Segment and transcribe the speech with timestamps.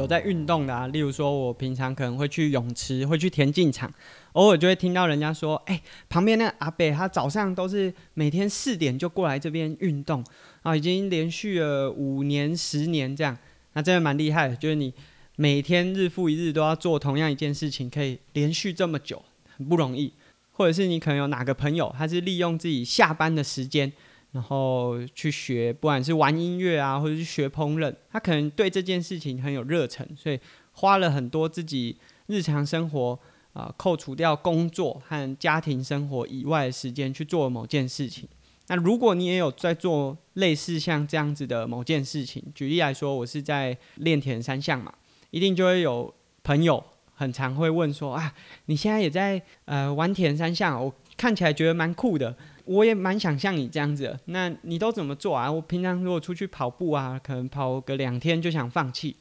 [0.00, 3.92] 有在运动的啊，例如说，我平常可能会去泳池，会去田径场，
[4.32, 10.24] 偶尔就会听到人家说：“哎，旁边那个阿北，他早上都是每天四点就过来这边运动
[10.62, 13.36] 啊，已经连续了五年、十年这样，
[13.74, 14.56] 那真的蛮厉害的。
[14.56, 14.92] 就是你
[15.36, 19.22] 每天日复一日都要做同样一件事情，可以连续这么久，
[19.56, 20.12] 很不容易。
[20.52, 23.92] 或者是你可能有哪个朋友，他是利用自己下班的时间。”
[24.32, 30.38] 然后去学，不管是玩音乐啊，或者是学烹饪，他可能对这件事情很有热忱，所以
[30.72, 31.96] 花了很多自己
[32.26, 33.18] 日常生活
[33.52, 38.28] 啊、扣除掉工作和家庭生活以外的时间去做某件事情。
[38.68, 44.94] 那如果你也有在做类似像这样子的某件事情，举例来说，我是在练铁人三项嘛，
[45.32, 46.80] 一定就会有朋友
[47.12, 48.32] 很常会问说啊，
[48.66, 52.36] 你现在也在呃玩铁人三项，我看起来觉得蛮酷的。
[52.70, 55.50] 我也蛮想像你这样子，那你都怎么做啊？
[55.50, 59.16] 我平常如果出去跑步啊，可能跑个两天就想放弃。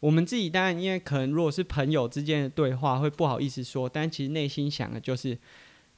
[0.00, 5.36] 我们自己当然，因为可能如果是朋友之间的对话，会不好意思说，但其实内心想的就是，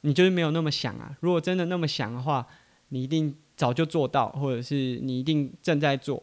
[0.00, 1.16] 你就是没有那么想啊。
[1.20, 2.44] 如果真的那么想的话，
[2.88, 6.20] 你一定早就做到，或者是你一定正在做。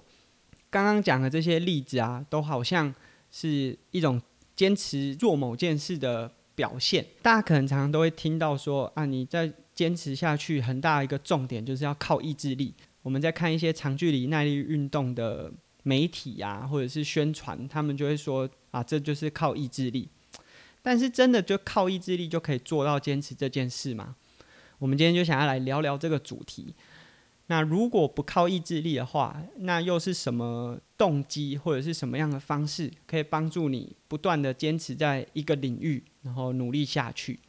[0.69, 2.93] 刚刚讲的这些例子啊，都好像
[3.31, 4.21] 是一种
[4.53, 7.05] 坚持做某件事的表现。
[7.21, 9.49] 大家可能常常都会听到说啊，你在。
[9.77, 12.73] 坚持下去很大一个重点就是要靠意志力。
[13.03, 15.51] 我们在看一些长距离耐力运动的
[15.83, 20.09] 媒体啊，或者是宣传，他们就会说啊，这就是靠意志力。
[20.81, 24.15] 但是真的就靠意志力就可以做到坚持这件事吗？
[24.79, 26.73] 我们今天就想要来聊聊这个主题。
[27.49, 37.39] 那如果不靠意志力的话，那又是什么动机或者是什么样的方式可以帮助你不断的坚持在一个领域，然后努力下去？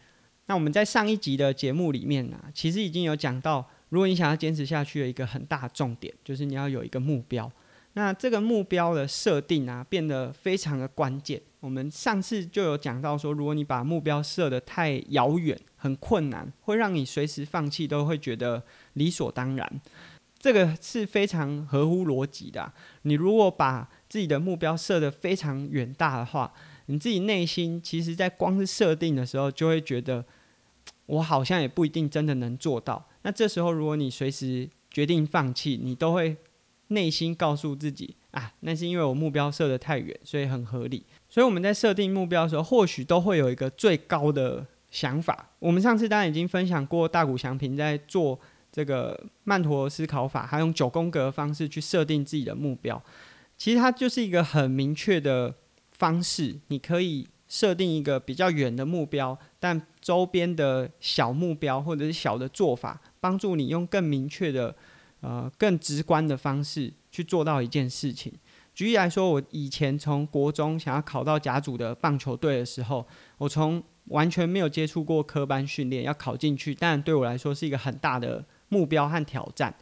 [0.48, 7.53] 那我们在上一集的节目里面呢、啊，其实已经有讲到，如果你想要坚持下去的一个很大的重点，就是你要有一个目标。
[7.92, 11.38] 那这个目标的设定啊，变得非常的关键。
[11.60, 18.62] 我们上次就有讲到说，如果你把目标设得太遥远、很困难，会让你随时放弃，都会觉得
[18.94, 19.81] 理所当然。
[20.38, 22.72] 这个是非常合乎逻辑的、
[23.03, 26.50] 你如果把自己的目标设得非常远大的话，
[26.87, 30.25] 你自己内心其实，在光是设定的时候，就会觉得。
[31.08, 33.04] 我好像也不一定真的能做到。
[33.22, 36.36] 那这时候，如果你随时决定放弃，你都会
[36.88, 41.04] 内心告诉自己啊，那是因为我目标设得太远，所以很合理。
[41.28, 45.50] 所以我们在设定目标的时候，或许都会有一个最高的想法。
[45.58, 48.38] 我们上次当然已经分享过，大谷祥平在做
[48.70, 53.02] 这个曼陀罗思考法，他用九宫格的方式去设定自己的目标。
[53.56, 55.54] 其实它就是一个很明确的
[55.90, 64.76] 方式，你可以设定一个比较远的目标，但周边的小目标或者是小的做法，帮助你用更明确的、
[65.20, 68.32] 呃更直观的方式去做到一件事情。
[68.75, 73.04] 举例来说，我以前从国中想要考到甲组的棒球队的时候，
[73.38, 79.75] 我从完全没有接触过科班训练，要考进去，但对我来说是一个很大的目标和挑战。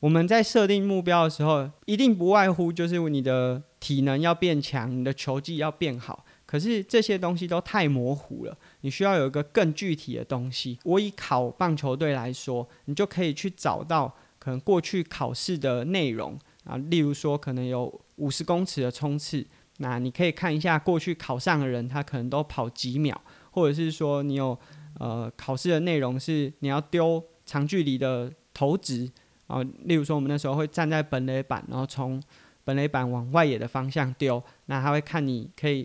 [0.00, 6.25] 我们在设定目标的时候，一定不外乎就是你的体能要变强，你的球技要变好。
[6.46, 10.78] 可是这些东西都太模糊了，你需要有一个更具体的东西。
[10.84, 19.44] 我以考棒球队来说，你就可以去找到可能过去考试的内容啊，例如说可能有五十公尺的冲刺，
[19.78, 23.20] 那你可以看一下过去考上的人，他可能都跑几秒，
[23.50, 24.56] 或者是说你有
[25.00, 29.10] 呃考试的内容是你要丢长距离的投掷
[29.48, 32.22] 啊，例如说我们那时候会站在本垒板，然后从
[32.62, 35.84] 本垒板往外野的方向丢，那他会看你可以。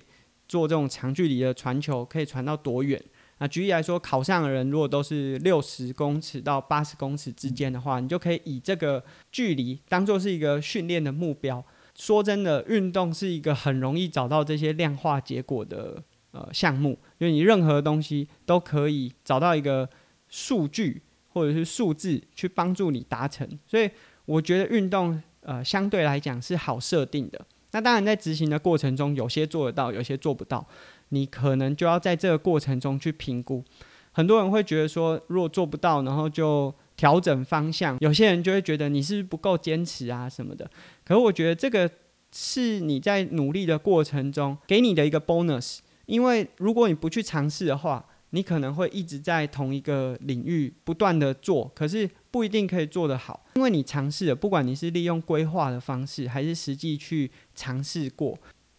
[0.51, 3.01] 做这种长距离的传球可以传到多远？
[3.38, 9.01] 那举例来说，考上的人如果都是六十公尺到八十公尺之间的话，你就可以以这个
[9.31, 11.64] 距离当做是一个训练的目标。
[11.96, 19.90] 说真的，运动是一个很容易找到这些量化结果的呃项目，因为你任何东西都可以找到一个
[20.28, 23.47] 数据或者是数字去帮助你达成。
[23.66, 23.90] 所以
[24.26, 27.46] 我觉得运动呃相对来讲是好设定的。
[27.72, 30.66] 那当然，在执行的过程中，有些做得到，有些做不到。
[31.09, 33.64] 你可能就要在这个过程中去评估。
[34.12, 37.97] 很多人会觉得说，如果做不到，然后就调整方向。
[38.02, 40.70] 有些人就会觉得你是不是不够坚持啊什么的。
[41.06, 41.90] 可是我觉得这个
[42.34, 45.79] 是你在努力的过程中给你的一个 bonus。
[46.08, 58.37] 因为如果你不去尝试的话，你可能会一直在同一个领域不断的做，可是不一定可以做得好，因为你尝试了，不管你是利用规划的方式，还是实际去尝试过，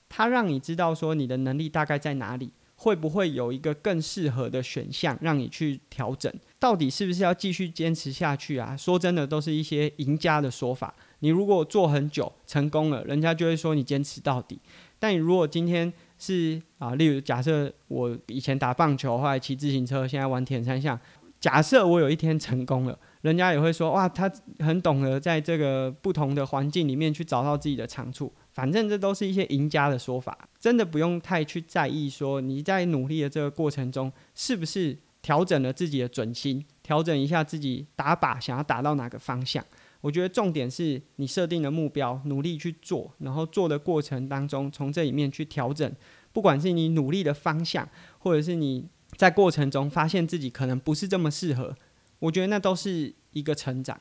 [0.09, 8.75] 它让你知道说你的能力大概在哪里，会不会有一个更适合的选项让你去调整，到底是不是要继续坚持下去啊？
[8.75, 10.95] 说真的，都是一些赢家的说法。
[11.21, 14.59] 你如果做很久成功了，人家就会说你坚持到底。
[14.99, 20.99] 但你如果今天是啊，例如假设我以前打棒球，后来骑自行车，现在玩铁三项，
[21.39, 22.99] 假设我有一天成功了。
[23.23, 28.33] 人家也会说哇，他很懂得在这个不同的环境里面去找到自己的长处。
[28.51, 39.65] 反正这都是一些赢家的说法，真的不用太去在意说你在努力的这个过程中是不是调整了自己的准心，调整一下自己打靶想要打到哪个方向。
[40.03, 45.91] 我觉得重点是你设定的目标，努力去做，然后做的过程当中从这里面去调整，
[46.33, 47.89] 不管是你努力的方向，
[48.19, 48.85] 或者是你
[49.17, 51.75] 在过程中发现自己可能不是这么适合。
[52.23, 54.01] 我觉得那都是一个成长。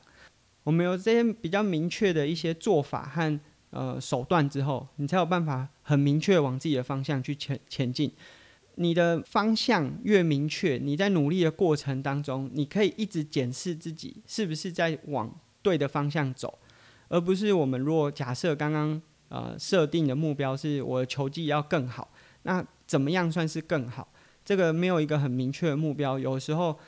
[0.62, 3.40] 我们有这些比较明确的一些做法和
[3.70, 8.12] 呃手段之后，你才有办法很明确往自己的方向去前前进。
[8.76, 16.56] 你的方向越明确，你在努力的过程当中，你可以一直检视自己是不是在往对的方向走，
[17.08, 22.12] 而不是我们如果假设刚刚呃设定的目标是我的球技要更好，
[22.44, 24.12] 那怎么样算是更好？
[24.44, 26.78] 这个没有一个很明确的目标，有时候。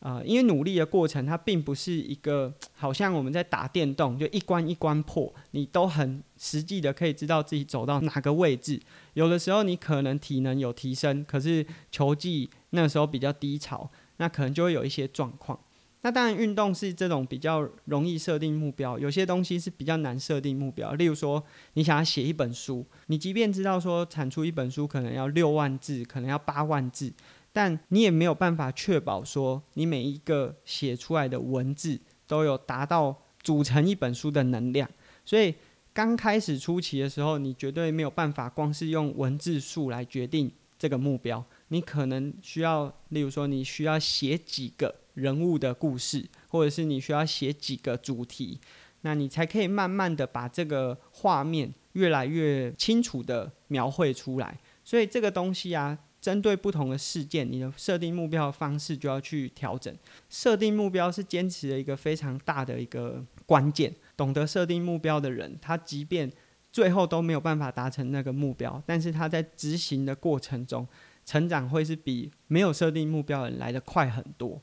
[0.00, 8.80] 啊、因为努力的过程，它并不是一个好像我们在打电动，就一关一关破，你都很实际的可以知道自己走到哪个位置。
[9.12, 15.60] 有的时候你可能体能有提升，可是球技那时候比较低潮，那可能就会有一些状况。
[16.02, 20.94] 那当然，运动是这种比较容易设定目标，有些东西是比较难设定目标。
[20.94, 21.44] 例如说，
[21.74, 27.12] 你想要写一本书，你即便知道说产出一本书可能要六万字，可能要八万字。
[27.52, 34.88] 但你也没有办法确保说，你每一个写出来的文字都有达到组成一本书的能量。
[35.24, 35.52] 所以
[35.92, 41.44] 刚开始初期的时候，你绝对没有办法光是用文字数来决定这个目标。
[41.68, 48.60] 你可能需要，例如说，你需要写几个人物的故事，或者是你需要写几个主题，
[49.00, 54.60] 那你才可以慢慢的把这个画面越来越清楚的描绘出来。
[54.84, 55.98] 所以这个东西啊。
[56.20, 59.94] 针对不同的事件，你的设定目标的方式就要去调整。
[60.28, 63.94] 设定目标是坚持的一个非常大的一个关键。
[64.16, 66.30] 懂得设定目标的人，他即便
[66.70, 70.86] 最后都没有办法达成那个目标，但是他在执行的过程中，
[71.24, 74.60] 成长会是比没有设定目标的人来得快很多。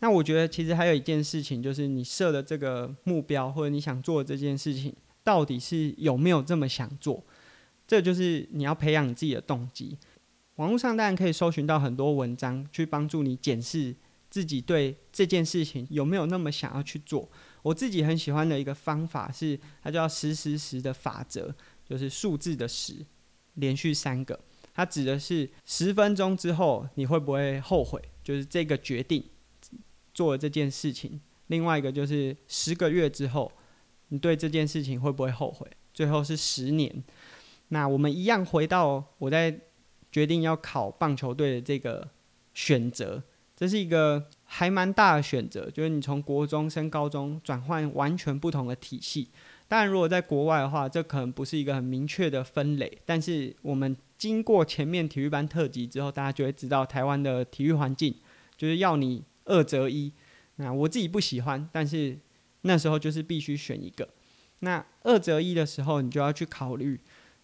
[0.00, 4.92] 那我觉得其实还有一件事情，就是你设的这个目标或者你想做的这件事情，
[5.22, 7.22] 到底是有没有这么想做？
[7.86, 9.96] 这就是你要培养你自己的动机。
[10.56, 13.96] 网络上当然可以搜寻到很多文章，去帮助你检视
[14.28, 17.26] 自己对这件事情有没有那么想要去做。
[17.62, 21.54] 我自己很喜欢的一个方法是，它叫十十十的法则，
[21.84, 23.06] 就是数字的十，
[23.54, 24.38] 连续三个。
[24.74, 29.24] 它指的是十分钟之后你会不会后悔，就是这个决定
[30.12, 31.20] 做了这件事情。
[31.46, 33.50] 另外一个就是十个月之后，
[34.08, 35.66] 你对这件事情会不会后悔？
[35.94, 37.02] 最后是十年。
[37.68, 39.58] 那我们一样回到我在。
[40.12, 42.06] 决定要考棒球队的这个
[42.52, 43.22] 选择，
[43.56, 49.30] 这是一个还蛮大的选择，就是你从国中升高中转换完全不同的体系。
[49.66, 52.98] 当然，如果在国外的话，这可能不是一个很明确的分类。
[53.06, 58.14] 但是我们经过前面体育班特辑之后，大家就会知道台湾的体育环境
[58.54, 60.12] 就是要你二择一。
[60.56, 62.18] 那我自己不喜欢，但是
[62.60, 64.06] 那时候就是必须选一个。
[64.58, 67.00] 那二择一的时候，你就要去考虑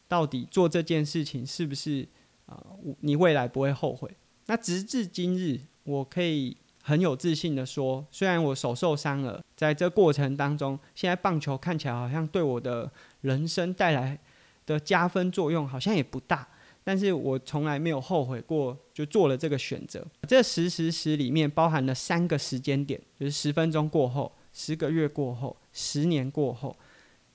[0.07, 2.07] 到底做这件事情是不是。
[2.49, 2.65] 啊，
[3.01, 4.11] 你未来不会后悔。
[4.47, 12.91] 那直至今日，我可以很有自信的说，虽然我手受伤了，在这过程当中，现在棒球看起来好像对我的
[13.21, 14.19] 人生带来
[14.65, 16.49] 的加分作用好像也不大，
[16.83, 20.03] 但是我从来没有后悔过，就做了这个选择。
[20.27, 26.75] 这十十十里面包含了三个时间点，就是十分钟过后、十个月过后、十年过后。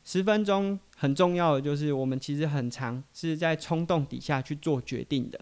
[0.06, 5.38] 十分钟很重要的就是，我们其实很常是在冲动底下去做决定的。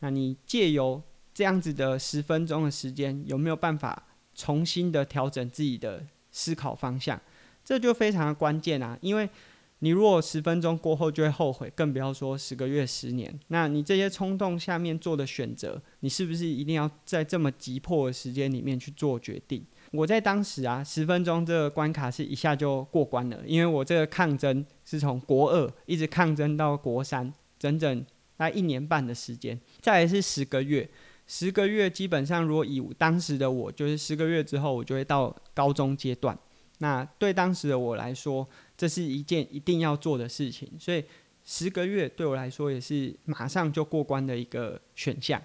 [0.00, 1.00] 那你借由
[1.32, 7.20] 这样子的十分钟的时间，有没有办法重新的调整自己的思考方向？
[7.64, 8.98] 这就非常的关键啊！
[9.02, 9.30] 因为
[9.78, 13.38] 你如果十分钟过后就会后悔，更不要说十个月、十年。
[13.46, 19.64] 那你这些冲动下面做的选择，你是不是一定要在这么急迫的时间里面去做决定？
[19.94, 28.00] 我在当时啊，十分钟这个关卡是一下就过关了，因为我这个抗争是从国二一直抗争到国三，整整
[28.36, 29.58] 大概一年半的时间。
[29.80, 30.88] 再来是十个月，
[31.28, 36.36] 十个月基本上，如果以当时的我，就是十个月之后，我就会到高中阶段。
[36.78, 38.46] 那对当时的我来说，
[38.76, 41.04] 这是一件一定要做的事情，所以
[41.44, 45.40] 十个月对我来说也是马上就过关的一个选项。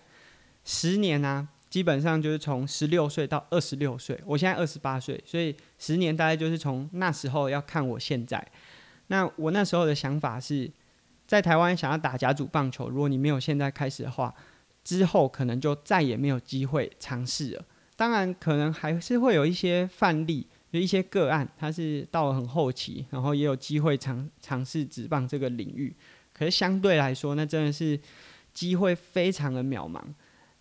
[0.66, 8.46] 十年呢、啊，基本上就是从十六岁到二十六岁，我现在二十八岁，所以十年大概就是从那时候要看我现在。
[9.08, 10.70] 那我那时候的想法是，
[11.28, 14.34] 在台湾想要打甲组棒球，如果你没有现在开始的话，
[14.84, 17.66] 之后可能就再也没有机会尝试了。
[17.96, 20.48] 当然，可能还是会有一些范例。
[20.72, 25.92] 有一些个案，他是到了很后期，然后也有机会尝尝试职棒这个领域，
[26.32, 28.00] 可是相对来说，那真的是
[28.54, 30.00] 机会非常的渺茫。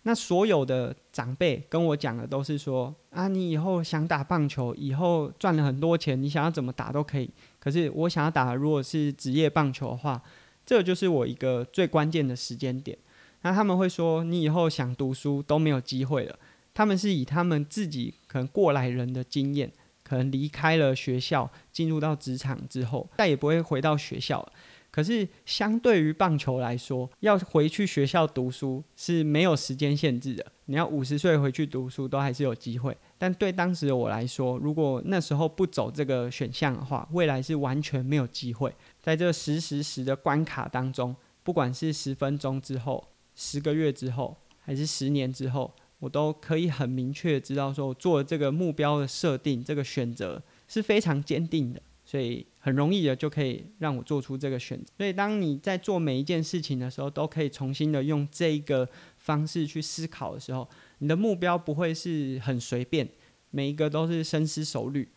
[0.03, 7.29] 那所有的长辈跟我讲的都是说啊，你以后想打棒球，以后赚了很多钱，你想要怎么打都可以。
[7.59, 10.21] 可是我想要打，如果是职业棒球的话，
[10.65, 12.97] 这就是我一个最关键的时间点。
[13.41, 16.39] 那他们会说，你以后想读书都没有机会了。
[16.73, 19.71] 他们是以他们自己可能过来人的经验。
[20.01, 24.51] 可能离开了学校，进入到职场之后，再也不会回到学校了。
[24.91, 30.45] 可是相对于棒球来说，要回去学校读书是没有时间限制的。
[30.65, 32.95] 你要五十岁回去读书，都还是有机会。
[33.17, 38.73] 但对当时的我来说，如果那时候不走这个选项的话，未来是完全没有机会。
[39.01, 45.71] 在这十十十的关卡当中，不管是十分钟之后、十个月之后，还是十年之后。
[45.99, 54.91] 我都可以很明确知道，说我做这个目标的设定，这个选择是非常坚定的，所以很容易的就可以让我做出这个选择。
[54.97, 58.89] 所以当你在做每一件事情的时候，都可以重新的用这个
[59.19, 63.07] 方式去思考的时候，你的目标不会是很随便，
[63.51, 65.07] 每一个都是深思熟虑。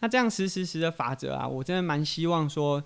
[0.00, 2.82] 那这样实时时的法则啊，我真的蛮希望说。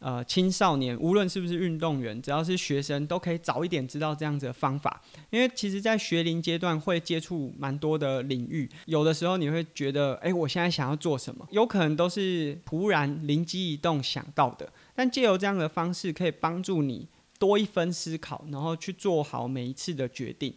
[0.00, 5.02] 呃，青少年无论是不是运动员，只要是学生，都可以早一点知道这样子的方法。
[5.30, 14.72] 因为其实，在学龄阶段会接触蛮多的领域，有的时候你会觉得，哎，我现在想要做什么，有可能都是突然灵机一动想到的。
[14.94, 20.54] 但借由这样的方式，可以帮助你多一分思考，然后去做好每一次的决定。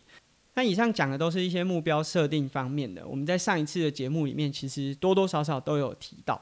[0.53, 6.39] 那以上讲的都是一些目标设定方面的，我们在上一次的节目里面，其实多多少少都有提到。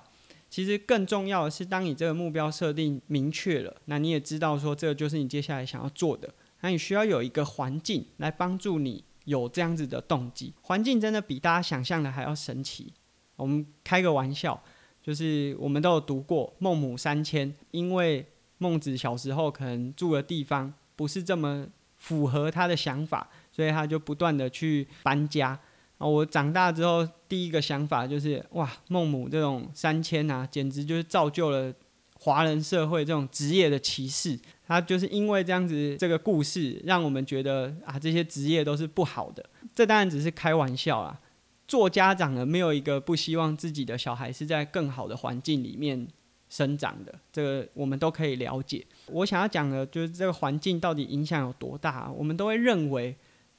[0.49, 10.53] 其实更重要的是，当你这个目标设定明确了，那你也知道说这个就是你接下来想要做的，那你需要有一个环境来帮助你有这样子的动机。
[10.61, 12.91] 环境真的比大家想象的还要神奇。
[13.35, 14.59] 我们开个玩笑，
[15.03, 18.25] 就是我们都有读过《孟母三迁》，因为
[18.57, 25.59] 孟子小时候可能住的地方不是这么符合他的想法，所以他就不断的去搬家。
[25.99, 31.71] 啊我长大之后，第一个想法就是哇，孟母这种三迁啊，简直就是造就了
[32.15, 34.39] 华人社会这种职业的歧视。
[34.65, 39.43] 他就是因为这样子这个故事，让我们觉得啊，这些职业都是不好的。
[39.75, 41.19] 这当然只是开玩笑啦。
[41.67, 46.07] 做家长的没有一个不希望自己的小孩是在更好的环境里面
[46.49, 48.85] 生长的，这个我们都可以了解。
[49.07, 52.09] 我想要讲的就是这个环境到底影响有多大。
[52.15, 53.17] 我们都会认为，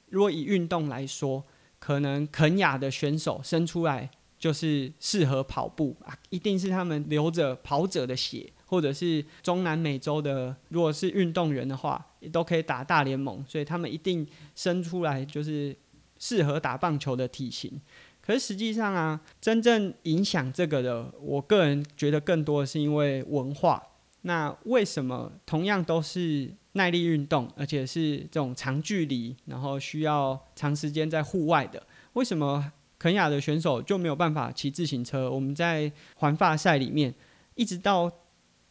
[0.09, 1.43] 如果以运动来说。
[1.81, 4.07] 可能肯亚的选手生出来
[4.37, 15.75] 就是适合跑步啊，一定是他们流着跑者的血，或者是中南美洲的，如果是运动员的话，也都可以打大联盟，所以他们一定生出来就是
[16.19, 17.81] 适合打棒球的体型。
[18.21, 23.81] 可是实际上啊，真正影响这个的，我个人觉得更多的是因为文化。
[24.21, 26.53] 那为什么同样都是？
[26.73, 31.85] 耐力运动，而且是这种长距离，然后需要长时间在户外的。
[32.13, 35.29] 为什么肯亚的选手就没有办法骑自行车？
[35.29, 37.13] 我们在环法赛里面，
[37.55, 38.11] 一直到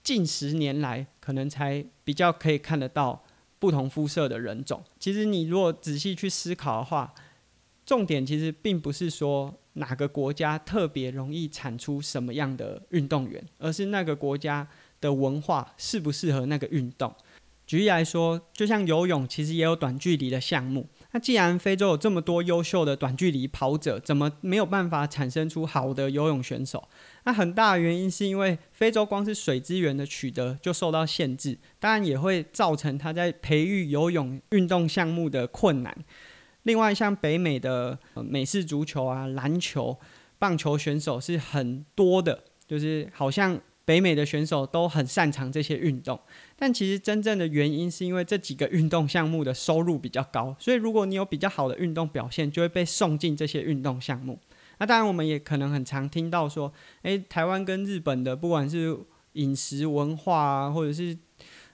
[0.03, 3.23] 近十年来，可能才比较可以看得到
[3.59, 4.83] 不同肤色的人种。
[4.99, 7.13] 其实你如果仔细去思考的话，
[7.85, 14.67] 重点其实并不是说哪个国家特别容易产出什么样的运动员，而是那个国家
[15.01, 17.13] 的文化适不适合那个运动。
[17.71, 20.89] 举例来说，就像游泳，其实也有短距离的项目。
[21.13, 26.89] 那既然非洲有这么多优秀的短距离跑者，怎么没有办法产生出好的游泳选手？
[27.23, 35.97] 那很大的原因是因为非洲光是水资源的取得就受到限制，当然也会造成他在培育游泳运动项目的困难。
[36.65, 39.97] 另外，像北美的美式足球啊、篮球、
[40.41, 43.61] 棒球选手是很多的，就是好像。
[43.83, 46.21] 北美的选手都很擅长这些运动，
[46.61, 54.39] 但其实真正的原因是因为这几个运动项目的收入比较高，所以如果你有比较好的运动表现，就会被送进这些运动项目。
[54.77, 58.95] 那当然，我们也可能很常听到说，诶，台湾跟日本的不管是
[59.33, 61.17] 饮食文化啊，或者是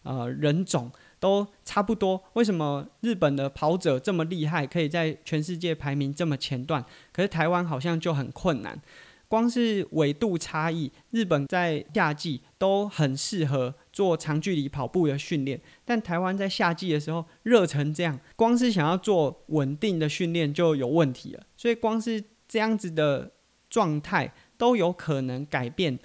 [0.04, 0.88] 呃人种
[1.18, 2.22] 都差不多。
[2.34, 6.84] 为什么日本的跑者这么厉害，可以在全世界排名这么前段？
[7.12, 8.80] 可是台湾好像就很困难。
[9.28, 21.46] 光是纬度差异，日本在夏季都很适合做长距离跑步的训练，但台湾在夏季的时候热成这样，光是想要做稳定的训练就有问题了。
[21.56, 23.32] 所以光是这样子的
[23.70, 25.98] 状态都有可能改变，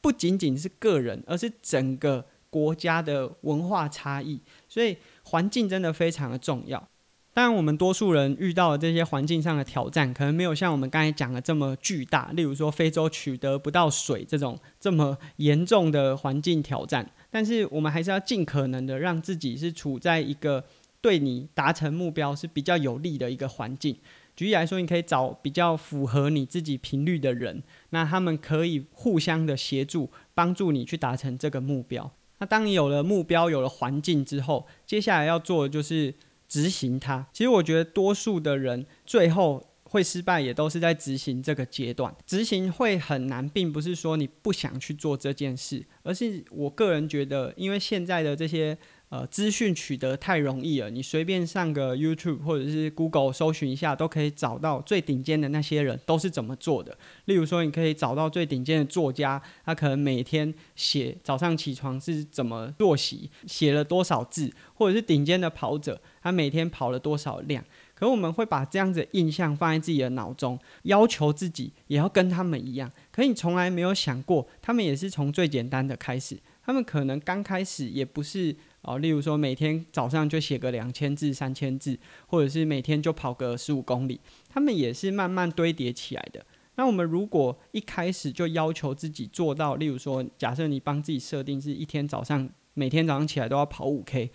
[0.00, 4.40] 不仅仅是个人，而是整个国家的文化差异。
[4.66, 6.88] 所以环境真的非常的重要。
[7.34, 12.30] 当然，我们多数人遇到的这些环境上的挑战，可能没有像我们刚才讲的这么巨大。
[12.30, 17.10] 例如说，非洲取得不到水这种这么严重的环境挑战。
[17.32, 20.64] 但是，我们还是要尽可能的让自己是处在一个
[21.00, 23.96] 对你达成目标是比较有利的一个环境。
[24.36, 32.12] 举例来说，你可以找比较符合你自己频率的人，那他们可以互相的协助，帮助你去达成这个目标。
[32.38, 36.14] 那当你有了目标，有了环境之后，接下来要做的就是。
[36.54, 42.14] 执行它，其实我觉得多数的人最后会失败，也都是在执行这个阶段。
[42.24, 48.78] 执行会很难，并不是说你不想去做这件事，而是我个人觉得，因为现在的这些。
[49.10, 56.98] 呃，资讯取得太容易了，你随便上个 YouTube 或者是 Google 搜寻一下，都可以找到最顶尖的那些人都是怎么做的。
[57.26, 67.64] 例如说，你可以找到最顶尖的作家，他可能每天写早上起床是怎么作息，写了多少字，或者是顶尖的跑者，他每天跑了多少量。
[67.94, 72.90] 可我们会把这样子的印象放在自己的脑中，要求自己也要跟他们一样。
[73.12, 78.56] 可你从来没有想过，他们也是从最简单的开始，他们可能刚开始也不是。
[78.84, 86.44] 哦，例如说每天早上就写个两千字、三千字，或者是每天就跑个十五公里，他们也是慢慢堆叠起来的。
[86.76, 94.30] 那我们如果一开始就要求自己做到，例如说，假设你帮自己设定是一天早上每天早上起来都要跑五 K，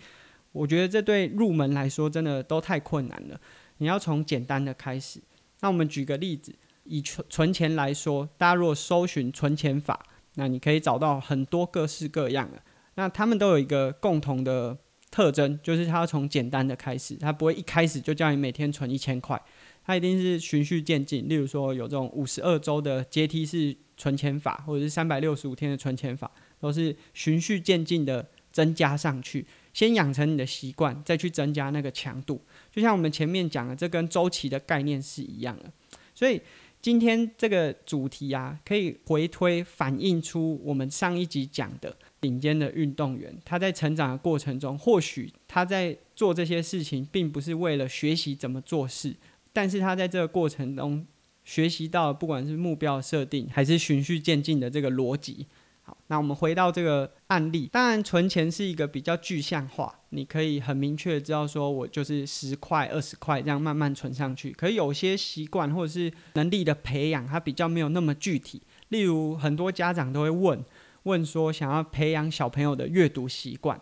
[0.52, 3.40] 我觉得这对入门来说真的都太困难了。
[3.78, 5.20] 你要从简单的开始。
[5.60, 6.54] 那我们举个例子，
[6.84, 12.62] 以存存钱来说，大家如果搜寻存钱法，那你可以找到很多各式各样的。
[13.00, 14.76] 那他们都有一个共同的
[15.10, 19.40] 特征，就是他要从简单的开始，他不会一开始就叫你每天存一千块，
[19.82, 21.26] 他一定是循序渐进。
[21.26, 32.38] 例如说，有这种五十二周的阶梯式存钱法，或者是三百六十五天的存钱法，都是循序渐进的增加上去，先养成你的习惯，再去增加那个强度。
[32.70, 35.72] 就像我们前面讲的，这跟周期的概念是一样的，
[36.14, 36.38] 所以。
[36.82, 49.16] 今天这个主题啊，可以回推反映出我们上一集讲的顶尖的运动员，他在成长的过程中，或许他在做这些事情，并不是为了学习怎么做事，
[49.52, 51.06] 但是他在这个过程中
[51.44, 55.46] 学习到，不管是目标设定，还是循序渐进的这个逻辑。
[55.82, 64.50] 好那我们回到这个案例，当然存钱是一个比较具象化，你可以很明确的知道说，我就是十块、二十块这样慢慢存上去。
[64.52, 68.60] 可是有些习惯或者是能力的培养，它比较没有那么具体。
[68.90, 70.62] 例如，很多家长都会问
[71.04, 73.80] 问说，想要培养小朋友的阅读习惯。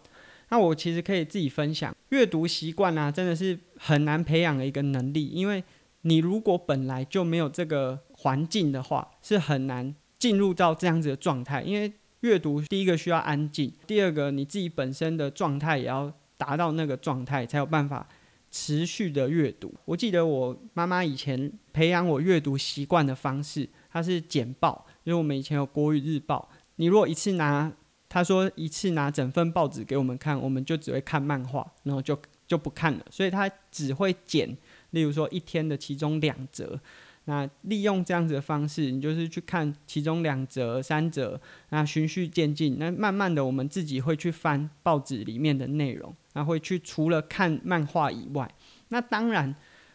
[0.51, 5.63] 那我其实可以自己分享，阅读习惯啊，真的是很难培养的一个能力，因为
[6.03, 11.93] 你如果本来就没有这个环境的话，是很难进入到这样子的状态，因为。
[12.23, 18.05] 阅读第一个需要安静，第二个你自己本身的状态也要达到那个状态，才有办法
[18.51, 19.73] 持续的阅读。
[19.85, 27.71] 我记得我妈妈以前培养我阅读习惯的方式，她是简报，因为我们以前有国语日报，你如果一次拿，
[28.09, 34.57] 他说一次拿整份报纸给我们看，我们就只会看漫画，然后就就不看了，所以他只会剪，
[34.91, 36.81] 例如说一天的其中两则。
[37.25, 41.39] 那利用这样子的方式，你就是去看其中两则、三则，
[41.69, 48.51] 那循序渐进，那慢慢的我们自己会去翻报纸里面的内容，然后会去除了看漫画以外，
[48.89, 49.55] 那当然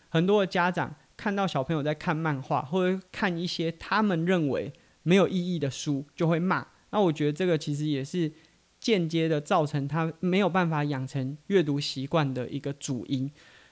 [0.09, 6.67] 很多的家长看到小朋友在看漫画或者看一些他们认为没有意义的书，就会骂。
[6.93, 8.31] 那我觉得这个其实也是
[8.79, 13.29] 间接的造成他没有办法养成阅读习惯的一个主因。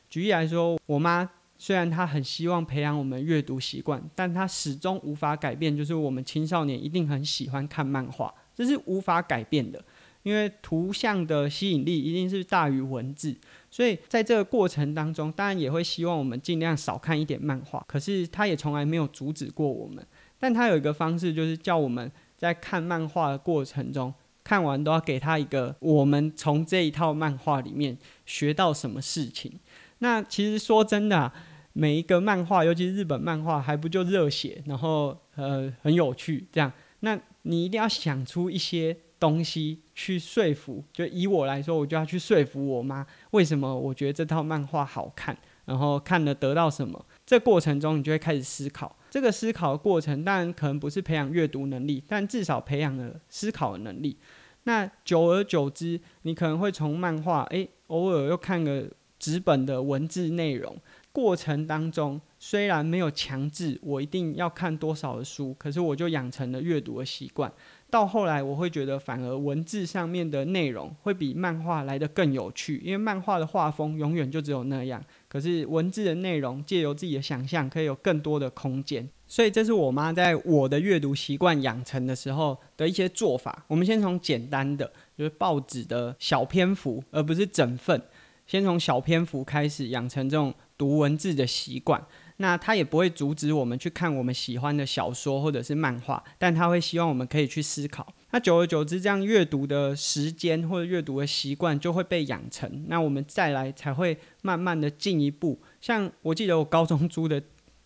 [0.10, 1.30] 举例来说，我妈。
[1.64, 9.80] 虽然她很希望培养我们阅读习惯，但她始终无法改变，就是我们青少年一定很喜欢看漫画，这是无法改变的，
[10.24, 13.38] 因为图像的吸引力一定是大于文字，
[13.70, 20.04] 所以在这个过程当中，当然也会希望我们尽量少看一点漫画，可是他也从来没有阻止过我们，
[20.40, 29.60] 但他有一个方式，就是叫我们在看漫画的过程中，看完都要给他一个我们从这一套漫画里面学到什么事情。
[30.00, 31.32] 那其实说真的。
[31.74, 36.70] 每一个漫画，尤其是日本漫画，还不就热血，然后呃很有趣这样。
[37.00, 47.06] 那你一定要想出一些东西去说服，就以我来说，我就要去说服我妈，为什么我觉得这套漫画好看，然后看了得到什么。
[47.26, 48.94] 这过程中，你就会开始思考。
[49.12, 54.18] 这个思考过程，当然可能不是培养阅读能力，但至少培养了思考的能力。
[54.64, 60.78] 那久而久之，你可能会从漫画，诶，偶尔又看个纸本的文字内容。
[61.12, 67.52] 过程当中，虽然没有强制我一定要看多少的书，可是我就养成了阅读的习惯。
[67.92, 79.08] 到后来，我会觉得反而文字上面的内容会比漫画来得更有趣，因为漫画的画风永远就只有那样，可是文字的内容借由自己的想象，可以有更多的空间。
[79.28, 83.66] 所以，这是我妈在我的阅读习惯养成的时候的一些做法。
[83.68, 88.02] 我们先从简单的，就是报纸的小篇幅，而不是整份，
[88.48, 90.54] 先从小篇幅开始养成这种。
[90.78, 92.04] 读文字的习惯，
[92.42, 98.12] 那他也不会阻止我们去看我们喜欢的小说或者是漫画，但他会希望我们可以去思考。
[98.32, 102.86] 那久而久之，这样阅读的时间或者阅读的习惯就会被养成。
[102.88, 105.62] 那我们再来才会慢慢的进一步。
[105.80, 107.40] 像我记得我高中租的，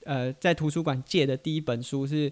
[0.05, 2.31] 呃，在图书馆借的第一本书是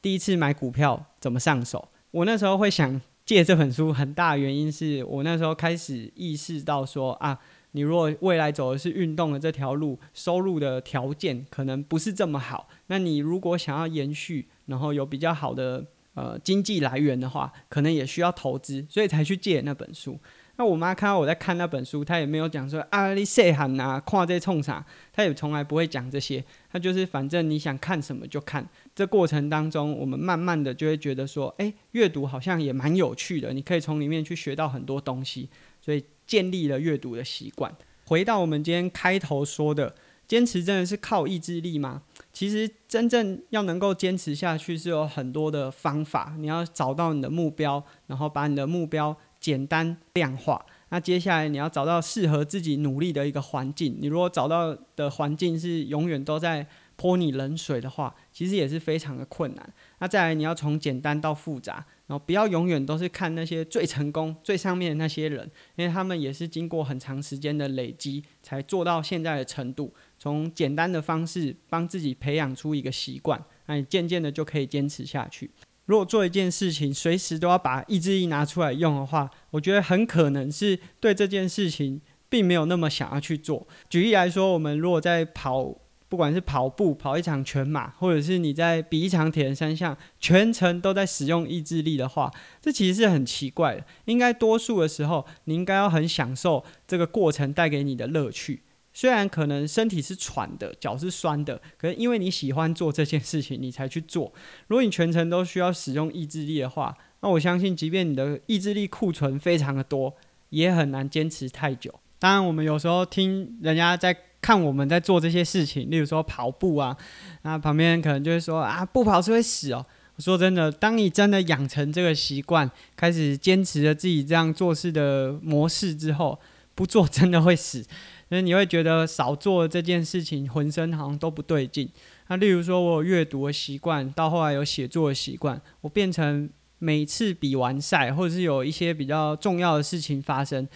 [0.00, 1.88] 第一次买股票怎么上手。
[2.12, 7.36] 我那时候会想借这本书，很大原因是我那时候开始意识到说啊。
[7.74, 12.68] 你如果未来走的是运动的这条路，收入的条件可能不是这么好。
[12.88, 20.20] 那你如果想要延续，然后有比较好的呃经济来源的话，可能也需要投资，所以才去借那本书。
[20.56, 26.44] 那我妈看到我在看那本书，她也没有讲说啊你细汉呐，看这冲啥，她也从来不会讲这些。
[26.70, 28.68] 她就是反正你想看什么就看。
[28.94, 35.48] 这过程当中，我们慢慢的就会觉得说，哎，阅读好像也蛮有趣的，你可以从里面去学到很多东西，
[35.80, 36.04] 所以。
[36.32, 37.70] 建立了阅读的习惯。
[38.06, 39.94] 回到我们今天开头说的，
[40.26, 42.00] 坚持真的是靠意志力吗？
[42.32, 46.34] 其实真正要能够坚持下去，是有很多的方法。
[46.38, 50.64] 你要找到你的目标，然后把你的目标简单量化。
[50.88, 53.98] 那接下来你要找到适合自己努力的一个环境。
[54.00, 56.66] 你如果找到的环境是永远都在
[56.96, 59.70] 泼你冷水的话，其实也是非常的困难。
[59.98, 61.84] 那再来，你要从简单到复杂。
[62.12, 69.90] 然后不要永远都是看那些最成功、最上面的那些人，因为他们也是经过很长时间的累积才做到现在的程度。
[70.18, 75.50] 从简单的方式帮自己培养出一个习惯，那你渐渐的就可以坚持下去。
[75.86, 81.98] 如果做一件事情随时都要把意志力拿出来用的话，我觉得很可能是对这件事情
[82.28, 83.66] 并没有那么想要去做。
[83.88, 85.78] 举例来说，我们如果在跑。
[86.12, 93.84] 不管是跑步跑一场全马，或者是你在比一场铁人三项，全程都在使用意志力的话，这其实是很奇怪的。
[94.04, 98.60] 应该多数的时候，你应该要很享受这个过程带给你的乐趣。
[98.92, 104.30] 虽然可能身体是喘的，脚是酸的，可是因为你喜欢做这件事情，你才去做。
[104.66, 110.14] 如果你全程都需要使用意志力的话，那我相信，即便你的意志力库存非常的多，
[110.50, 111.98] 也很难坚持太久。
[112.18, 114.14] 当然，我们有时候听人家在。
[114.42, 116.94] 看我们在做这些事情，例如说跑步啊，
[117.42, 119.86] 那旁边可能就会说啊，不跑是会死哦。
[120.16, 126.38] 我说真的，当你真的养成这个习惯，开始坚持了自己这样做事的模式之后，
[126.74, 127.82] 不做真的会死。
[128.28, 131.88] 所以你会觉得少做这件事情，浑身好像都不对劲。
[132.28, 140.66] 那例如说我有阅读的习惯，到后来有写作的习惯，我变成每次比完赛，或者是有一些比较重要的事情发生。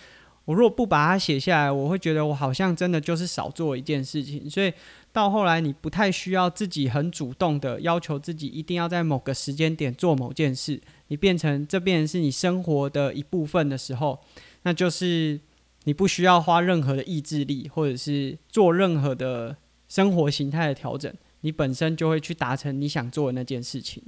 [0.47, 4.49] 我如果不把它写下来，我会觉得我好像真的就是少做一件事情。
[4.49, 4.73] 所以
[5.13, 14.19] 到后来，你不太需要自己很主动的要求自己一定要在某个时间点做某件事，你变成这变成是你生活的一部分的时候，
[14.63, 15.41] 那就是
[15.85, 19.57] 你不需要花任何的意志力，或者是做任何的
[19.89, 24.03] 生活形态的调整，你本身就会去达成你想做的那件事情。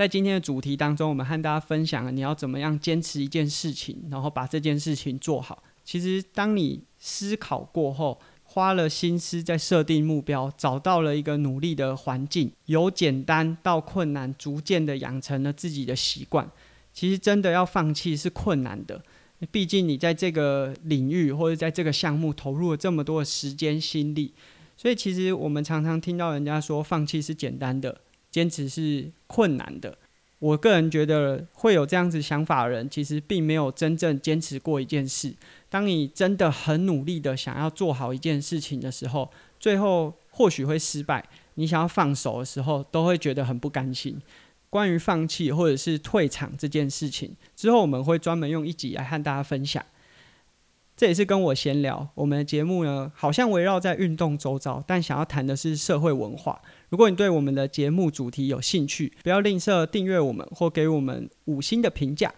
[0.00, 5.62] 在今天的主题当中，我们和大家分享了你要怎么样坚持一件事情，然后把这件事情做好。
[5.84, 16.50] 其实，当你思考过后，花了心思在设定目标，找到了一个努力的环境，由简单到困难，逐渐的养成了自己的习惯。
[16.94, 19.02] 其实，真的要放弃是困难的，
[19.50, 24.32] 毕竟你在这个领域或者在这个项目投入了这么多的时间心力。
[24.78, 28.00] 所以，其实我们常常听到人家说，放弃是简单的。
[28.30, 29.98] 坚持是困难的，
[30.38, 35.34] 我个人觉得会有这样子想法的人，其实并没有真正坚持过一件事。
[35.68, 41.24] 当你真的很努力的想要做好一件事情的时候，最后或许会失败。
[41.54, 44.20] 你想要放手的时候，都会觉得很不甘心。
[44.70, 49.84] 关于放弃或者是退场这件事情，之后我们会专门用一集来和大家分享。
[50.96, 52.08] 这也是跟我闲聊。
[52.14, 56.60] 我们的节目呢，好像围绕在运动周遭，但想要谈的是社会文化。
[56.90, 62.32] 如果你对我们的节目主题有兴趣，不要吝啬订阅我们或给我们五星的评价。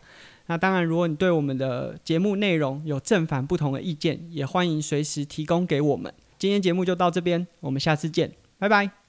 [0.46, 6.12] 那当然，如果你对我们的节目内容有正反不同的意见，也欢迎随时提供给我们。
[6.38, 9.01] 今天节目就到这边，我们下次见，拜拜。